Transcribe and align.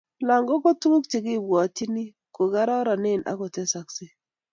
langok 0.27 0.59
ko 0.63 0.69
tuguk 0.81 1.03
chekipwatchin 1.11 1.93
ko 2.35 2.43
kararanen 2.53 3.21
ako 3.31 3.45
tesaksei 3.55 4.11